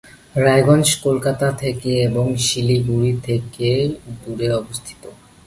রায়গঞ্জ 0.35 0.87
কলকাতা 1.05 1.47
থেকে 1.53 1.91
এবং 2.07 2.25
শিলিগুড়ি 2.45 3.13
থেকে 3.27 3.67
দূরে 4.21 4.47
অবস্থিত। 4.53 5.03